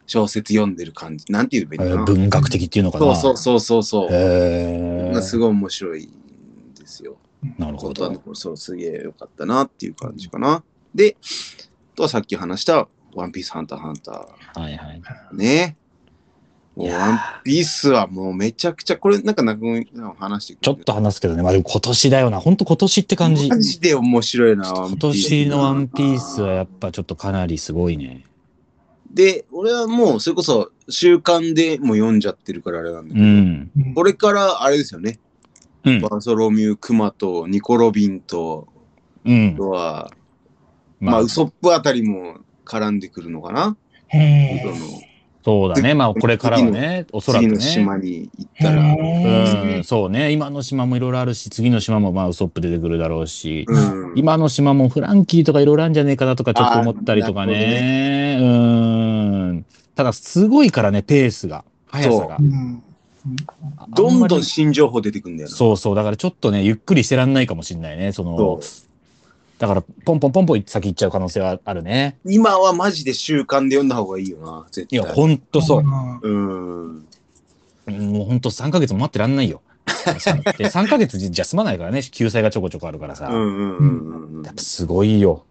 [0.08, 2.18] 小説読んでる感じ、なんて言えばいいえーのかな。
[2.18, 3.16] 文学的っていうのかな。
[3.16, 4.10] そうそうそうそうそう。
[4.12, 5.22] へえ。
[5.22, 7.18] すごい面白いんですよ。
[7.58, 8.22] なるほど。
[8.34, 10.64] そうすげえよかったなっていう感じかな。
[10.96, 11.16] で、
[11.94, 14.28] あとはさっき話したワンピースハンターハンタは
[14.58, 15.02] いはい。
[15.34, 15.78] ーね。
[16.88, 20.60] ワンピースはもうめちゃくちゃ、これなんか中村さん話してく？
[20.62, 21.44] ちょっと話すけどね。
[21.44, 22.40] まあでも今年だよな。
[22.40, 23.50] 本当今年って感じ。
[23.50, 28.26] マジで面白いな、ワン今ピース年のワンピースはやっぱちょっとかなりすごいね。
[29.12, 33.72] で、俺はもうそれこそ習慣でもう読んじゃってるからあれなんだけど、うん。
[33.76, 35.20] うんこれからあれですよね。
[35.84, 36.02] うん。
[36.02, 38.68] バーソロミュー・クマとニコ・ロビンと、
[39.26, 39.70] うんあと。
[39.70, 40.12] は、
[41.00, 43.76] まあ、まあウ、ソップあたりも絡んでくるのかな？
[44.10, 45.09] へえ。
[45.44, 45.94] そうだね。
[45.94, 47.62] まあこれからはね、おそらく次のね。
[47.62, 50.32] 島に行ったら、うん、そうね。
[50.32, 58.38] 今の島もいろいろあるし、次の島もまあウソップ出てくるだろうし、うん、今の島もフランキーとかいろいろあるんじゃねえかなとかちょっと思ったりとかあーなるね。
[58.42, 59.66] うん。
[59.96, 61.64] ただすごいからね、ペースが。
[61.88, 62.42] 速さがう。
[62.42, 62.84] ん
[63.96, 65.52] どんどんあ新情報出てくんだよな。
[65.52, 65.96] まりそうそう。
[65.96, 68.12] だからちょっとね、ゆっくりしてらんないかもしれないね。
[68.12, 68.60] そその、
[69.60, 72.18] だからポンポンポンポン先行っちゃう可能性はあるね。
[72.24, 75.14] う今はマジで習慣で読んだ方がいいよな、絶いや、対。
[75.14, 75.84] ほんとそう。
[75.84, 77.06] うん。
[77.88, 79.62] もうほんと3ヶ月も待ってらんないよ。
[79.86, 83.28] で3 ヶ月じゃ済まないからね、救済がちょこちょこあるからさ。
[83.28, 85.44] うんうんうんうんやっぱすごいよ。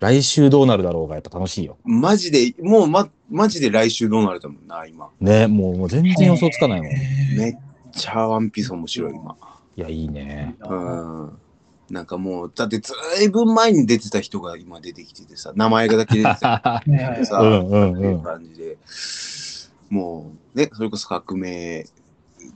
[0.00, 1.78] 来週どうなるだろうがやっぱ楽しいよ。
[1.84, 5.08] マジで、もうま、マジで来週どうなると思うな、今。
[5.18, 6.90] ね、もうもう全然予想つかないもん。
[6.90, 6.94] い
[7.38, 7.54] めっ
[7.92, 9.34] ちゃワンピース面白い、今。
[9.76, 10.54] や、いいね。
[10.68, 11.32] うん。
[11.94, 18.78] なんかもう、だってずいぶん前に出てた人が今出てきててさ、名前がだけ出てたねさ、 うんうんうんっていう感じで、
[19.90, 21.86] もう、ね、それこそ革命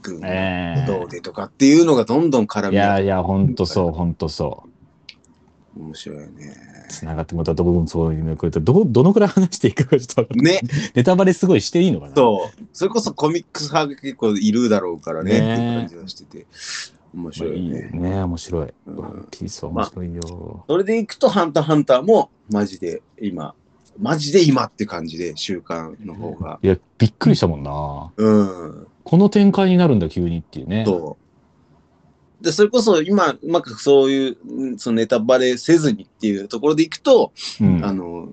[0.02, 4.64] 軍えどうでとかっていうのがどんどん絡えみ合いやいや、ほんとそう、ほんとそ
[5.76, 5.80] う。
[5.80, 6.56] 面白いよね。
[6.88, 10.60] つながってもらった部分そういうのこれどどどのくらい話していくかちょっとね、
[10.94, 12.14] ネタバレすごいしていいのかな。
[12.16, 12.64] そう。
[12.72, 16.46] それこそコミックス派が結構いるだろうからね、ねっていう感じがしてて、
[17.14, 17.90] 面まあ白いよいいよね。
[17.92, 18.74] ね面白い。
[18.86, 20.64] うんワンピースは面白いよ。
[20.68, 23.54] それでいくと、ハンターハンターも、マジで今、
[23.98, 26.58] マジで今って感じで、週刊の方が。
[26.62, 28.12] いや、びっくりしたもんな。
[28.16, 28.86] うん。
[29.04, 30.84] この展開になるんだ、急にっていうね。
[30.86, 31.16] そ
[32.40, 32.44] う。
[32.44, 37.84] で、それこそ今、うまくそういう、うんそのネタバレせずにっていうところでいくと、うん。
[37.84, 38.28] あの、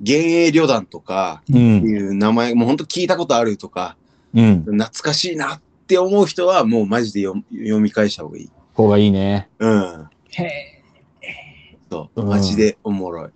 [0.00, 1.42] 幻影旅団とか。
[1.48, 3.96] いう名前、もう本当聞いたことあるとか、
[4.34, 4.64] うん。
[4.64, 8.50] 懐かしいなって思う人は、もうマジで読読み返した方がいい。
[8.74, 9.48] 方がいいね。
[9.58, 10.08] うん。
[10.30, 11.76] へえ。
[11.90, 12.20] そう。
[12.20, 13.30] うんマジでおもろい。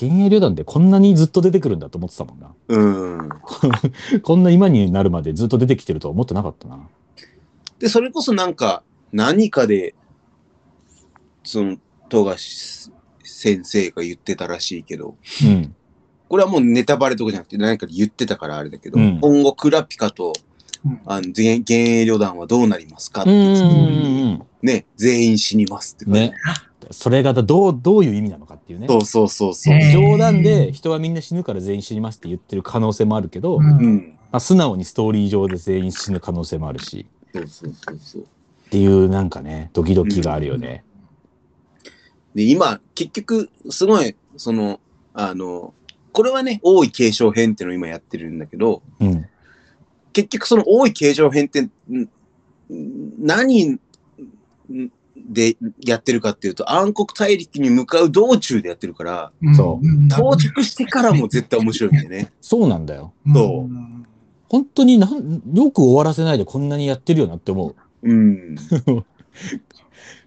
[0.00, 2.52] 幻影旅団ってこんなにずっと出てくるんだと思ってたもんな。
[2.68, 2.86] う
[3.26, 3.28] ん。
[4.22, 6.88] こんな今になるまでずっと出てきてるとは思ってなかったな。
[7.78, 9.94] で、それこそなんか、何かで、
[11.44, 11.76] その、
[12.08, 12.90] 富樫
[13.22, 15.74] 先生が言ってたらしいけど、うん。
[16.28, 20.34] これはもうネタバレとかじゃなくて何かで言ってたからあれだけど、うん今後クラピカとうん
[21.06, 23.30] あの幻幻影旅団はどうなりますかって
[24.62, 26.34] ね、全員死にますってね。
[26.90, 28.86] それがどう、どういう意味なのかっていうね。
[28.88, 29.80] そうそうそうそう。
[29.92, 34.18] 冗談で人はみんな死ぬから全員死にますって言ってる可能性もあるけど、まうん。
[34.32, 38.22] あ、素直にストーリー上で全員死ぬ可能性もあるし、そうそうそうそう。
[38.22, 38.24] っ
[38.70, 40.84] ていうなんかね、ドキドキがあるよね。
[42.34, 44.80] で、今、結局、すごい、その、
[45.12, 45.74] あの、
[46.12, 49.26] これはね、王位継承編っていうのを今やってるんだけど、うん。
[50.12, 51.70] 結局その王位継承編って、ん
[53.18, 53.78] 何
[55.16, 62.32] でやってるかっていうと、暗黒大陸に向かう道中でやってるから、そううん到着してからも絶対面白いんだよね。
[62.40, 63.12] そうなんだよ。
[63.32, 64.06] そうん
[64.48, 68.54] 本当になんよく終わらせないでこんなにやってるよなって思うん。
[68.86, 69.04] う。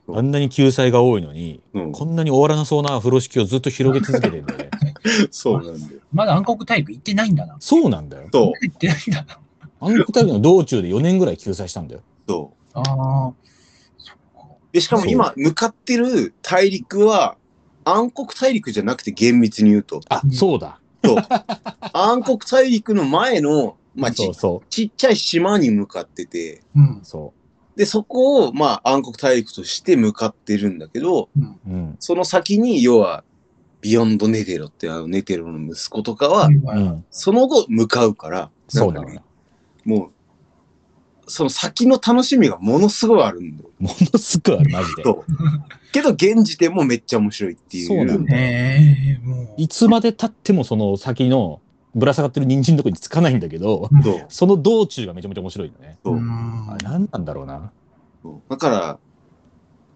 [0.17, 4.69] あんなに救済が多いのに、うん、こんなに終わらなそうな風呂敷をずっと広げ続けてるんだよね。
[5.29, 6.01] そうなんだよ。
[6.11, 7.55] まだ暗黒大陸行ってないんだな。
[7.59, 8.29] そうなんだよ。
[8.31, 9.39] そう、行ってないんだな。
[9.85, 12.01] 暗黒大陸の道中で4年ぐらい救済したんだよ。
[12.27, 12.79] そう。
[12.79, 12.83] あ
[13.29, 13.33] あ。
[14.71, 17.37] で、しかも今、向かってる大陸は、
[17.85, 20.79] 暗黒大陸じゃなくて厳密に言うと、あう、んそうだ。
[21.93, 26.99] 暗黒大陸の前の、まあ、ちそうそちっちゃい島に向かってて、うんう。。
[27.03, 27.33] そ
[27.75, 31.39] で、そこを、まあ、暗黒大陸として向かってるんだけど、う。
[31.39, 31.95] うん。
[31.99, 33.23] その先に、要は、
[33.81, 37.05] ビヨンドネテロってあのネテロの息子とかは、うん。
[37.11, 39.21] その後向かうから、そうんなのよ。
[39.85, 40.11] もう、
[41.27, 43.69] その先の楽しみがものすごいあるんだよ。
[43.79, 45.03] ものすごいある、マジで。
[45.03, 45.25] そう。
[45.91, 47.87] けど、現時点もめっちゃ面白いっていう。
[47.87, 49.49] そうなんだへえ、もう。
[49.57, 51.61] いつまで経ってもその先の
[51.95, 53.89] ぶら下がってる人参のとこにつかないんだけど、
[54.27, 55.97] その道中がめちゃめちゃ面白いよね。
[56.03, 57.71] そう何なんだろうな。
[58.49, 58.99] だから、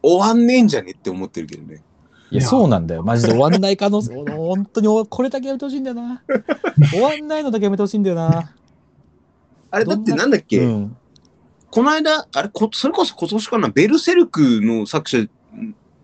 [0.02, 1.84] 終わんねえんじゃねって思ってるけどね。
[2.32, 3.04] いや、そうなんだよ。
[3.04, 6.22] マジで終わんない可能性、 本当におこれだけやめてほしいんだよな。
[6.92, 8.54] 終わんないのだけやめてほしいんだよな。
[9.72, 10.98] あれだってなんだっけ、うん。
[11.72, 15.30] この間、あれこ、それこそ今年かな、ベルセルクの作者、ん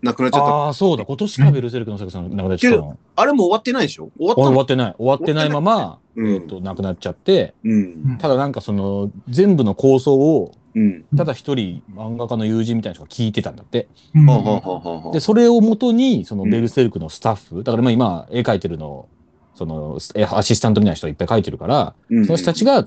[0.02, 0.46] 亡くなっちゃった。
[0.46, 1.04] あああ、そうだ。
[1.04, 2.96] 今年かベルセルクの作者の亡くなっちゃったの。
[3.26, 4.10] れも終わってないでしょ？
[4.18, 4.48] 終わったの？
[4.48, 4.94] 終わってない。
[4.98, 8.18] 終わってないまま、うんえっと、亡くなっちゃって、うん。
[8.18, 11.04] ただなんかその、全部の構想を、うん。
[11.16, 13.88] ただ一人漫画家の友人みたいな人が聞いてたんだって。
[14.14, 19.08] うんで、それをもとに、そのうんベルセルクのスタッフ、だからまあ今、絵描いてるのを、
[19.54, 22.86] その、えアシスタントみたいな人がいっぱい描いてるから、うんその人たちが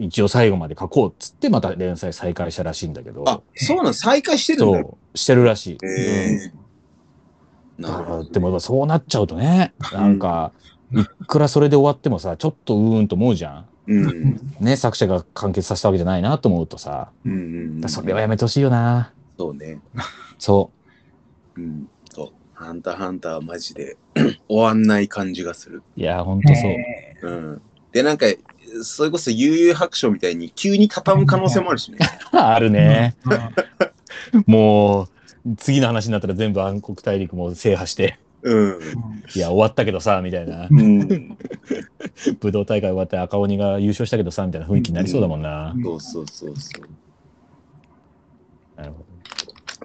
[0.00, 4.80] 一応最後まで描こうっつって、また連載再開したらしいんだけど、あ、そうなの再開してるんだ。
[4.80, 5.86] そう、してるらしい。
[5.86, 6.60] へうん
[7.80, 8.30] だからなるほど。
[8.30, 10.52] でもそうなっちゃうとね、なんか、
[10.92, 13.68] いくらそれで終わってもさ、ちょっとうーんと思うじゃん。
[13.86, 14.40] うん。
[14.60, 17.88] ね、作者が完結させたわけじゃないなと思うとさ、うんうん。
[17.88, 19.12] それはやめてほしいよな。
[19.38, 19.80] そうね。
[20.38, 20.72] そ
[21.56, 21.86] うん。
[22.12, 22.32] そう。
[22.52, 23.96] ハンターハンターはマジで
[24.48, 25.82] 終わんない感じがする。
[25.96, 26.00] う。
[26.00, 26.70] いや、ほんとそう。
[26.72, 27.62] へうん。
[27.92, 28.26] で、なんか、
[28.82, 31.98] それこそ悠々白書みたいに急に畳む可能性もあるしね。
[32.32, 33.16] あるえね。
[33.24, 33.40] うん
[34.46, 35.08] も
[35.44, 38.76] う、次の話になったら全部暗黒大陸も制覇して、うん。
[38.76, 38.80] うん
[39.34, 40.66] いや、終わったけどさ、みたいな。
[40.70, 41.36] うん。
[42.40, 45.74] 武道大会終わって赤鬼が優勝したけどさ、みたいな雰囲気になりそうだもんな。
[45.82, 46.88] そうそうそうそう。
[48.80, 49.04] なるほ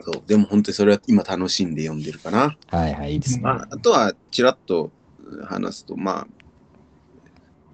[0.02, 2.56] そうでも本当にそれは今楽しんで読んでるかな。
[2.72, 2.78] ど。
[2.78, 3.44] はいはい、いいですね。
[3.44, 4.92] まあ、あとはちらっと
[5.44, 6.28] 話すと、まあ、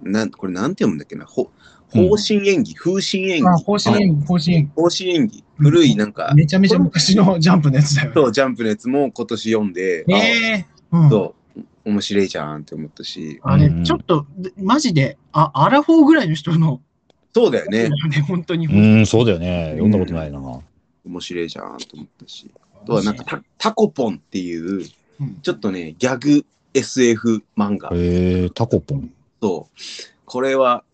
[0.02, 1.50] なんこれなんて読むんだっけな、ほ
[1.92, 6.24] 方針演技、風神演あ、技、方針演技、方針演方針演技、古いなんか。
[6.24, 8.14] 技。、めちゃめちゃ昔のジャンプのやつだよね。
[8.14, 11.06] そう、ジャンプのやつも今年読んで、ええうん。
[11.06, 16.80] あそう、面白いじゃんって思ったし、あれちょっと、マジで、あ、アラフォーぐらいの人の、
[17.34, 17.90] そうだよね、
[18.26, 18.66] 本当に。
[18.66, 19.72] うん、そうだよね。
[19.72, 20.40] 読んだことないな。
[21.04, 22.50] 面白いじゃんと思ったし、
[22.82, 24.86] あとはなんかタタコポンっていう、
[25.20, 25.34] うん。
[25.42, 27.90] ちょっとね、ギャグ SF 漫画。
[27.92, 29.12] へえ、タコポン。
[29.42, 29.78] そう。
[30.24, 30.84] これは、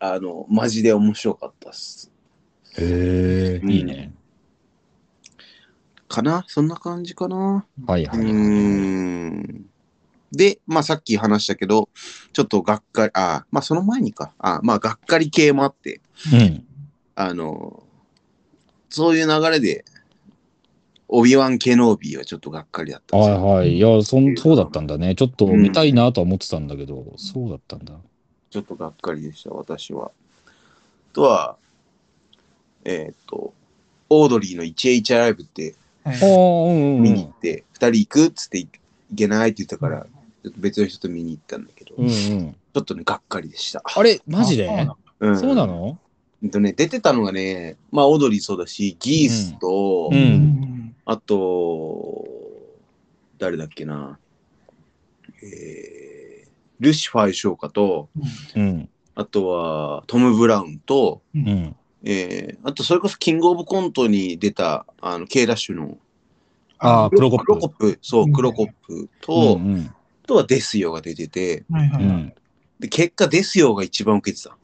[0.00, 2.10] あの、マジで面白かったっす。
[2.76, 4.12] へえ、いいね。
[6.08, 6.44] かな？
[6.48, 7.64] そんな感じかな？
[7.86, 8.18] はいはい。
[8.18, 9.66] うーん。
[10.32, 11.88] で、まあさっき話したけど、
[12.32, 14.34] ちょっとがっかり、あまあその前にか。
[14.38, 16.00] あまあがっかり系もあって、
[16.32, 16.66] うん。
[17.14, 17.84] あの、
[18.90, 19.84] そういう流れで、
[21.08, 23.16] オビワン・ケノービーはちょっとがっかりだった。
[23.16, 23.76] はいはい。
[23.76, 25.14] いや、そんそうだったんだね。
[25.14, 27.94] ちょっと見たいなとは思ってたんだけど、そうだったんだ。
[28.50, 30.06] ちょっとがっかりでした、私は。
[30.06, 31.56] あとは、
[32.84, 33.52] えっ、と、
[34.08, 36.16] オードリーの 1H ライブってはい
[37.00, 37.38] 見に行っ。
[37.38, 38.68] て、二、人行くっつって行
[39.16, 40.06] けないって言ったから、
[40.42, 42.56] ちょっと別の人と見に行ったんだけど、うんちうん。
[42.74, 43.82] ょっとね、がっかりでした。
[43.84, 44.66] あれ、マジで？
[45.20, 45.98] そうなの？
[46.42, 50.73] うんとね、出てたのがね、まあ、オードリーそうだし、ギースと、うんうん
[51.06, 52.26] あと、
[53.38, 54.18] 誰だっけな、
[55.42, 56.48] えー、
[56.80, 58.08] ルシファー翔歌と、
[58.56, 58.88] うん。
[59.16, 61.76] あとはトム・ブラウンと、ううんん。
[62.04, 65.98] えー、あとそれこそキングオブコントに出た、あの、K ダッシュの、
[66.78, 67.44] ああ、黒コップ。
[67.44, 72.34] クロコップ、そうう、んクロコップと、うんうんあとはデスヨが出てて、はいはい。
[72.80, 74.56] で、結果デスヨが一番受けてた。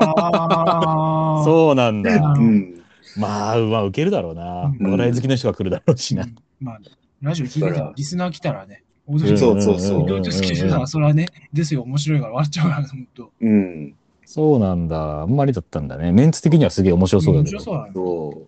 [0.00, 1.44] ああ。
[1.44, 2.16] そうなんだ。
[2.16, 2.82] ううん。
[3.16, 4.72] まあ、まあ、受けるだろうな。
[4.78, 6.26] うんお笑い好きの人が来るだろうしな。
[6.60, 6.78] まあ、
[7.22, 13.32] ラジオ聞いてたら、リスナー来たらね、オードうんリーそうそうそううん好きなら、それはね、ですよ、面白いから笑っちゃうから、ほんと。
[13.40, 13.94] うん。
[14.24, 15.22] そうなんだ。
[15.22, 16.12] あんまりだったんだね。
[16.12, 17.58] メンツ的にはすげえ面白そうだ面けど。
[17.60, 17.92] 白そうだね。
[17.94, 18.40] そう。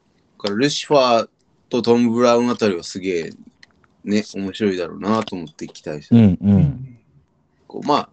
[0.42, 1.28] だからルシファー
[1.68, 3.30] とトム・ブラウンあたりはすげえ、
[4.04, 6.38] ね、面白いだろうなと思って期待してる。
[6.40, 6.98] うんうん。
[7.68, 8.10] こうまあ、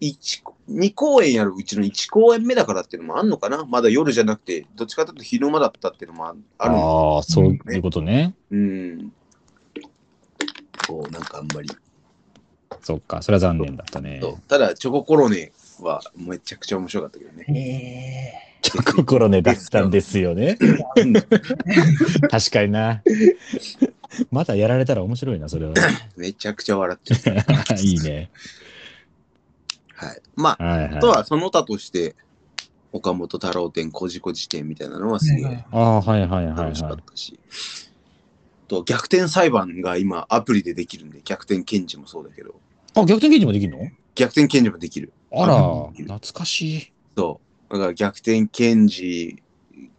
[0.00, 3.64] 一2公演やるうちの1公演目だからっていうのもあるのかな？
[3.64, 8.34] まだ夜じゃなくて、どっちかというと昼間だったっていうのもああるのああ、そういうことね。
[8.50, 9.12] うん。
[10.86, 11.68] そう、なんかあんまり。
[12.82, 14.20] そっか、それは残念だったね。
[14.48, 18.42] ただ、チョココロネはめちゃくちゃ面白かったけどね。
[18.52, 20.56] えちょっと心ねだったんですよね。
[20.96, 23.02] うん確かにな。
[24.30, 25.74] まだやられたら面白いな、それは。
[26.16, 27.74] めちゃくちゃ笑っちゃった。
[27.80, 28.30] いいね。
[29.96, 30.22] はい。
[30.36, 30.96] まあ、はいはい。
[30.96, 32.14] あとはその他として、
[32.92, 36.96] 岡本太郎展、こじこじ展みたいなのはすげえああ、はいはいはい楽しかはい。
[36.96, 37.38] ったし。
[38.68, 42.54] と逆転裁判が今アプリでできるんで、逆転検事もそうだけど、
[42.94, 43.90] あ、逆転検事もできるの？
[44.14, 45.12] 逆転検事もできる。
[45.32, 46.92] あらう、ん懐かしい。
[47.16, 47.72] そう。
[47.74, 49.42] だから逆転検事、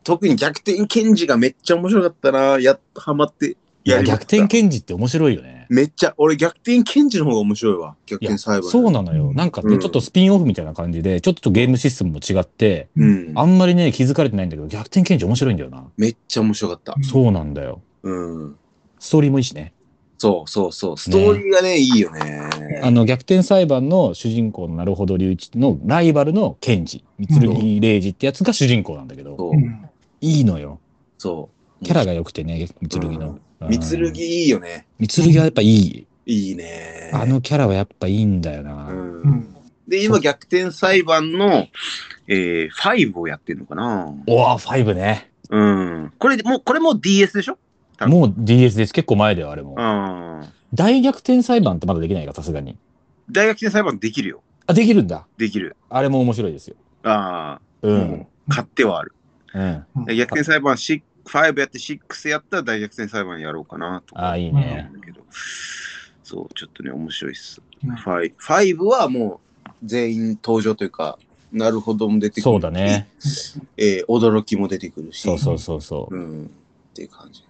[0.03, 2.59] 特に逆転検事がめっちゃ面白かったな。
[2.59, 3.51] やっとハマって
[3.83, 5.56] いや、やりました逆転検事って面白いよね。
[5.69, 7.95] めっちゃ、俺逆転検事の方が面白いわ。
[8.05, 8.69] 逆転裁判。
[8.69, 9.33] そうなのよ。
[9.33, 13.31] なんかね、うんちょっとスピンオフみたいな感じで、ちょっとゲームシステムも違って、うん。
[13.35, 15.83] あんまりね、気づかれてないんだけど、逆転検事面白いんだよな。
[15.97, 16.95] めっちゃ面白かった。
[17.03, 17.81] そうなんだよ。
[18.03, 18.55] うん。
[18.99, 19.73] ストーリーもいいしね。
[20.17, 20.97] そうそうそう。
[20.97, 22.49] ストーリーがね、いいよね。
[22.81, 29.55] あの、逆転裁判の主人公のなるほど隆一のライバルの検事、三剣礼二ってやつが主人公なんだけど、う。
[29.55, 29.89] ん
[30.21, 30.79] いいのよ。
[31.19, 31.49] そ
[31.81, 31.85] う。
[31.85, 33.39] キャラが良くてね、三剣の。
[33.61, 34.85] うん三剣いいよね。
[34.99, 36.07] 三剣はやっぱいい。
[36.25, 37.11] いいね。
[37.13, 38.63] あのキャラはやっぱいいんだよう。
[38.63, 38.87] な。
[38.89, 39.53] うんん
[39.87, 41.67] で、今逆転裁判の、
[42.27, 45.31] えー、5をやってるのかなおわ、5ね。
[45.49, 46.13] うん。
[46.19, 47.57] これ、もう、これも DS でしょ？
[48.05, 48.93] もう DS です。
[48.93, 49.75] 結構前だよ、あれも。
[49.77, 50.47] うん。
[50.73, 52.77] 大逆転裁判ってまだできないか、さすがに。
[53.31, 54.43] 大逆転裁判できるよ。
[54.67, 55.25] あ、できるんだ。
[55.37, 55.77] できる。
[55.89, 56.75] あれも面白いですよ。
[57.03, 58.27] ああ、うん。
[58.49, 59.13] 買ってはある。
[59.53, 59.85] うん。
[60.17, 64.31] 逆転裁判6 5やって6やったら大逆転裁判やろうかなとか。
[64.31, 64.89] あ、いい思ね。
[64.93, 65.21] うんだけど。
[66.23, 67.61] そう、ちょっとね、面白いっす。
[67.83, 71.19] うん5、5はもう全員登場というか、
[71.51, 72.43] なるほども出てくるし。
[72.43, 73.07] そうだね。
[73.77, 75.21] えー驚きも出てくるし。
[75.21, 76.15] そうそうそうそう。
[76.15, 76.45] うん。
[76.45, 76.49] っ
[76.93, 77.43] ていう感じ。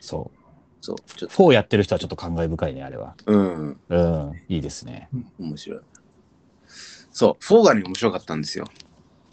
[0.00, 0.40] そう。
[0.80, 1.36] そう、ちょっと。
[1.36, 3.14] 4やってる人はちょっと感慨深いね、あれは。
[3.26, 3.80] うん。
[3.88, 4.32] うん。
[4.48, 5.08] いいですね。
[5.38, 5.80] 面白い。
[7.12, 8.66] そう、4がね、面白かったんですよ。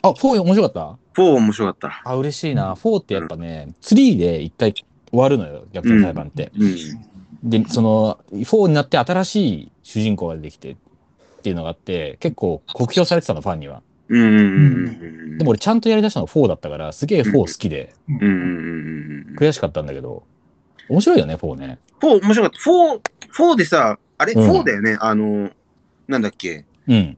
[0.09, 0.73] あ、4面白かっ
[1.15, 2.01] た？4面白かった。
[2.09, 2.73] あ、嬉しいな。
[2.73, 6.51] 4ってやっぱね、3で一回終わるのよ、逆転裁判って。
[6.57, 6.65] う
[7.47, 7.49] ん。
[7.49, 10.75] で、その、4になって新しい主人公が出てきて、っ
[11.41, 13.81] ていうのがあって、結構酷評されてたの、ファンには。
[14.09, 15.37] うん。
[15.37, 17.93] でも俺ちゃんとやりだしたのは4だったから、すげえ4好きで。
[18.09, 20.23] 悔しかったんだけど、
[20.89, 21.79] 面白いよね、4ね。
[22.01, 22.69] 4面白かった。
[23.39, 24.97] 4、4でさ、あれ、うん ?4 だよね。
[24.99, 25.49] あの、
[26.07, 26.65] なんだっけ？
[26.87, 27.17] うん。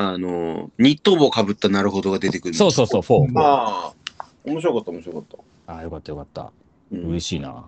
[0.00, 2.54] あの、ニット帽かぶった成歩堂が出てくる。
[2.54, 3.32] そうそうそう、4。
[3.34, 5.22] ああ、面白かった、面白かっ
[5.66, 5.72] た。
[5.72, 6.52] ああ、よかったよかった。
[6.92, 7.66] うん嬉しいな。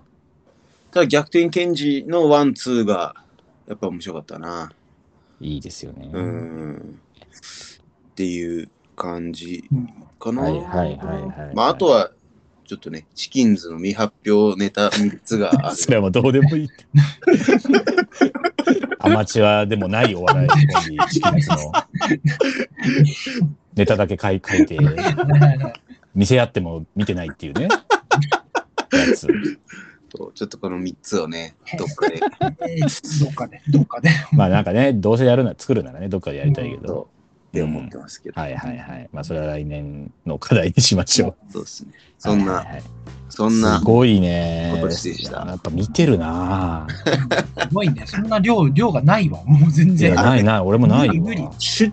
[0.93, 3.17] ただ逆転検事のワン、ツーが、
[3.67, 4.71] やっぱ面白かったな。
[5.41, 6.09] いいですよね。
[6.13, 7.01] うん。
[8.13, 9.65] っていう感じ
[10.21, 10.43] かな。
[10.43, 11.55] はいはいはいはい。
[11.57, 12.13] まあ、あとは、
[12.65, 15.75] ちょっとね、チキンズの未発表ネタ3つがある。
[15.83, 16.87] それはもうどうでもいいって。
[18.45, 18.50] ア
[19.11, 20.67] マチュアでもないお笑いコンビ、
[21.11, 21.73] チキンズの
[23.75, 24.79] ネタだけ書い書いて、
[26.15, 27.69] 見せ合っても見てないっていうね。
[28.93, 29.29] やつ。
[30.13, 32.21] そうちょっとこの3つをね、どっかで。
[32.69, 34.11] え ーどっかで、どっかで。
[34.33, 37.09] まあなんかね、どうせやるなら作るならね、どっかでやりたいけど。
[37.51, 38.41] って思ってますけど。
[38.41, 39.09] はいはいはい。
[39.13, 41.35] まあそれは来年の課題にしましょう。
[41.53, 41.93] そうですね。
[42.19, 42.83] そんな、はいはいはい
[43.33, 44.73] そんなす、ごいね。
[44.75, 46.85] 今年でしたやっぱ見てるな
[47.61, 48.03] すごいね。
[48.05, 49.41] そんな量、量がないわ。
[49.45, 50.17] もう全然。
[50.17, 50.61] ないない。
[50.61, 51.15] 俺もないわ。
[51.15, 51.93] 無理無理出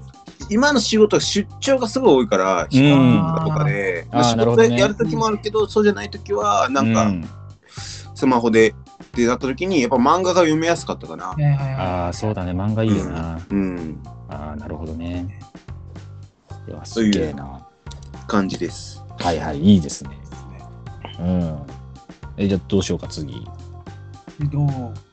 [0.50, 7.30] 今の仕事は出張がすごい多いから、うん飛行機とかで、まあ仕事でやるときもあるけど、そうじゃないときは、なんか、うん
[8.16, 8.74] スマホでっ
[9.12, 11.36] てなったときに、やっぱ漫画が読みやすかったかな。
[11.78, 12.52] ああ、そうだね。
[12.52, 13.40] 漫画いいよな。
[13.48, 14.00] うん、
[14.30, 15.40] ああ、なるほどね。
[16.68, 17.68] いや、すげえな。
[18.28, 19.02] 感じです。
[19.20, 20.10] はいはい、いいですね。
[21.20, 21.60] うん。
[22.36, 23.48] え、じゃあどうしようか、次。
[24.38, 24.68] けど、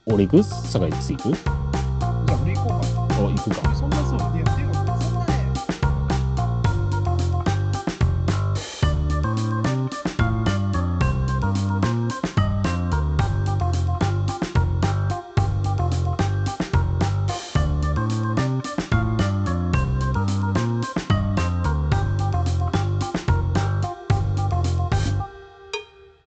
[0.07, 0.43] 俺行く？
[0.43, 1.37] 酒井次行く？
[1.37, 3.69] じゃあ俺行こうかお、行くか。
[3.69, 3.75] な。
[3.77, 4.19] そんなそう。